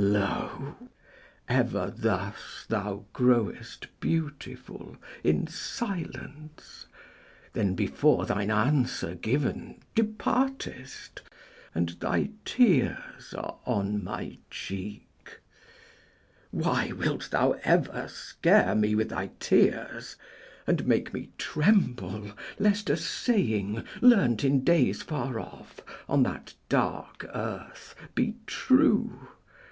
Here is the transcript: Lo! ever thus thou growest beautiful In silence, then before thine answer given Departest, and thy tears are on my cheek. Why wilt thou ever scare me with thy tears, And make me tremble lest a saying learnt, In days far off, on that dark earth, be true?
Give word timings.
Lo! 0.00 0.76
ever 1.48 1.90
thus 1.92 2.66
thou 2.68 3.06
growest 3.12 3.88
beautiful 3.98 4.96
In 5.24 5.48
silence, 5.48 6.86
then 7.52 7.74
before 7.74 8.24
thine 8.24 8.48
answer 8.52 9.16
given 9.16 9.80
Departest, 9.96 11.22
and 11.74 11.88
thy 11.98 12.30
tears 12.44 13.34
are 13.34 13.58
on 13.66 14.04
my 14.04 14.38
cheek. 14.50 15.40
Why 16.52 16.92
wilt 16.92 17.30
thou 17.32 17.58
ever 17.64 18.06
scare 18.06 18.76
me 18.76 18.94
with 18.94 19.08
thy 19.08 19.30
tears, 19.40 20.14
And 20.64 20.86
make 20.86 21.12
me 21.12 21.30
tremble 21.38 22.30
lest 22.60 22.88
a 22.88 22.96
saying 22.96 23.82
learnt, 24.00 24.44
In 24.44 24.62
days 24.62 25.02
far 25.02 25.40
off, 25.40 25.80
on 26.08 26.22
that 26.22 26.54
dark 26.68 27.28
earth, 27.34 27.96
be 28.14 28.36
true? 28.46 29.26